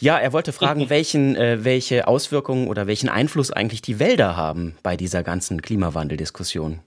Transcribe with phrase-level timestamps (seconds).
[0.00, 4.76] Ja, er wollte fragen, welchen, äh, welche Auswirkungen oder welchen Einfluss eigentlich die Wälder haben
[4.82, 6.80] bei dieser ganzen Klimawandeldiskussion.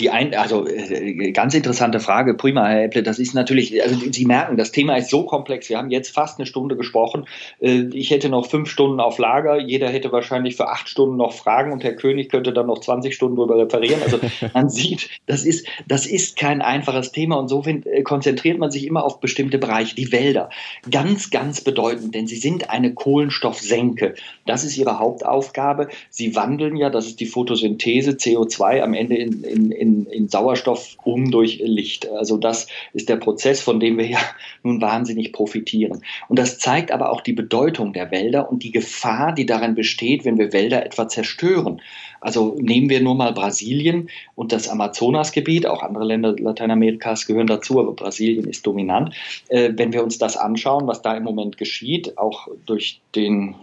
[0.00, 3.02] Die ein, also äh, ganz interessante Frage, prima, Herr Epple.
[3.02, 5.68] Das ist natürlich, also Sie merken, das Thema ist so komplex.
[5.68, 7.26] Wir haben jetzt fast eine Stunde gesprochen.
[7.60, 9.58] Äh, ich hätte noch fünf Stunden auf Lager.
[9.58, 13.12] Jeder hätte wahrscheinlich für acht Stunden noch Fragen und Herr König könnte dann noch 20
[13.12, 14.00] Stunden darüber referieren.
[14.02, 14.20] Also
[14.54, 18.86] man sieht, das ist, das ist kein einfaches Thema und so äh, konzentriert man sich
[18.86, 19.96] immer auf bestimmte Bereiche.
[19.96, 20.50] Die Wälder,
[20.88, 24.14] ganz, ganz bedeutend, denn sie sind eine Kohlenstoffsenke.
[24.46, 25.88] Das ist ihre Hauptaufgabe.
[26.08, 30.28] Sie wandeln ja, das ist die Photosynthese, CO2 am Ende in, in, in in, in
[30.28, 32.08] Sauerstoff um durch Licht.
[32.10, 34.18] Also das ist der Prozess, von dem wir ja
[34.62, 36.02] nun wahnsinnig profitieren.
[36.28, 40.24] Und das zeigt aber auch die Bedeutung der Wälder und die Gefahr, die darin besteht,
[40.24, 41.80] wenn wir Wälder etwa zerstören.
[42.20, 47.80] Also nehmen wir nur mal Brasilien und das Amazonasgebiet, auch andere Länder Lateinamerikas gehören dazu,
[47.80, 49.14] aber Brasilien ist dominant.
[49.48, 53.54] Äh, wenn wir uns das anschauen, was da im Moment geschieht, auch durch den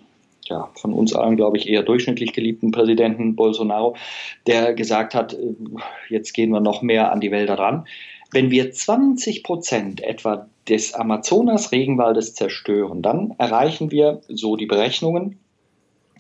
[0.48, 3.96] ja, von uns allen, glaube ich, eher durchschnittlich geliebten Präsidenten Bolsonaro,
[4.48, 5.56] der gesagt hat, äh,
[6.10, 7.88] jetzt gehen wir noch mehr an die Wälder ran.
[8.32, 15.40] Wenn wir 20 Prozent etwa des Amazonas-Regenwaldes zerstören, dann erreichen wir, so die Berechnungen,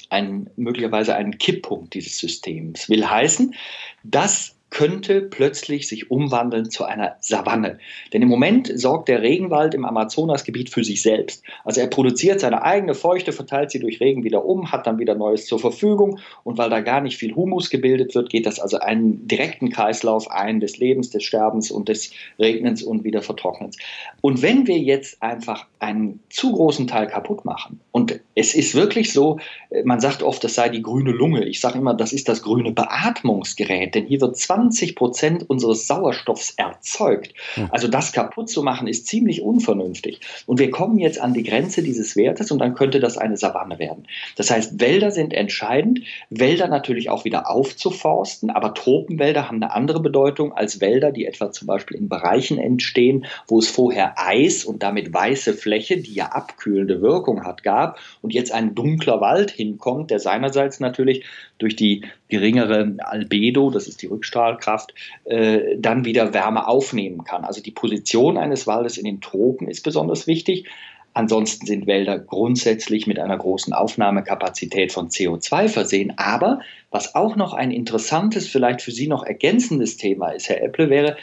[0.10, 2.90] einen, möglicherweise einen Kipppunkt dieses Systems.
[2.90, 3.56] Will heißen,
[4.04, 7.80] dass könnte plötzlich sich umwandeln zu einer Savanne.
[8.12, 11.44] Denn im Moment sorgt der Regenwald im Amazonasgebiet für sich selbst.
[11.64, 15.16] Also er produziert seine eigene Feuchte, verteilt sie durch Regen wieder um, hat dann wieder
[15.16, 18.78] Neues zur Verfügung und weil da gar nicht viel Humus gebildet wird, geht das also
[18.78, 23.78] einen direkten Kreislauf ein des Lebens, des Sterbens und des Regnens und wieder Vertrocknens.
[24.22, 29.14] Und wenn wir jetzt einfach einen zu großen Teil kaputt machen und es ist wirklich
[29.14, 29.40] so,
[29.84, 31.46] man sagt oft, das sei die grüne Lunge.
[31.46, 35.86] Ich sage immer, das ist das grüne Beatmungsgerät, denn hier wird 20 20 Prozent unseres
[35.88, 37.34] Sauerstoffs erzeugt.
[37.56, 37.68] Hm.
[37.72, 40.22] Also das kaputt zu machen, ist ziemlich unvernünftig.
[40.46, 43.80] Und wir kommen jetzt an die Grenze dieses Wertes und dann könnte das eine Savanne
[43.80, 44.08] werden.
[44.38, 50.00] Das heißt, Wälder sind entscheidend, Wälder natürlich auch wieder aufzuforsten, aber Tropenwälder haben eine andere
[50.00, 54.84] Bedeutung als Wälder, die etwa zum Beispiel in Bereichen entstehen, wo es vorher Eis und
[54.84, 60.12] damit weiße Fläche, die ja abkühlende Wirkung hat, gab und jetzt ein dunkler Wald hinkommt,
[60.12, 61.26] der seinerseits natürlich
[61.58, 64.08] durch die geringere Albedo, das ist die
[64.46, 64.94] Rückstrahlkraft,
[65.26, 67.46] äh, dann wieder Wärme aufnehmen kann.
[67.46, 70.68] Also die Position eines Waldes in den Tropen ist besonders wichtig.
[71.14, 76.14] Ansonsten sind Wälder grundsätzlich mit einer großen Aufnahmekapazität von CO2 versehen.
[76.18, 76.60] Aber
[76.92, 81.16] was auch noch ein interessantes, vielleicht für Sie noch ergänzendes Thema ist, Herr Epple, wäre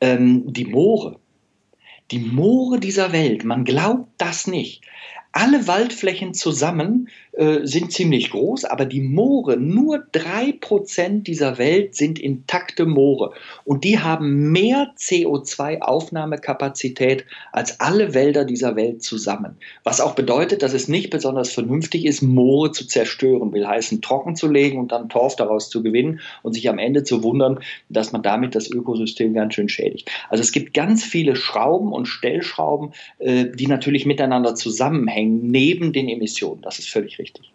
[0.00, 1.18] ähm, die Moore.
[2.12, 4.82] Die Moore dieser Welt, man glaubt das nicht.
[5.32, 11.94] Alle Waldflächen zusammen äh, sind ziemlich groß, aber die Moore, nur drei Prozent dieser Welt
[11.94, 13.32] sind intakte Moore.
[13.64, 19.58] Und die haben mehr CO2-Aufnahmekapazität als alle Wälder dieser Welt zusammen.
[19.84, 24.34] Was auch bedeutet, dass es nicht besonders vernünftig ist, Moore zu zerstören, will heißen, trocken
[24.34, 28.10] zu legen und dann Torf daraus zu gewinnen und sich am Ende zu wundern, dass
[28.10, 30.10] man damit das Ökosystem ganz schön schädigt.
[30.28, 36.08] Also es gibt ganz viele Schrauben und Stellschrauben, äh, die natürlich miteinander zusammenhängen, neben den
[36.08, 36.62] Emissionen.
[36.62, 37.52] Das ist völlig richtig.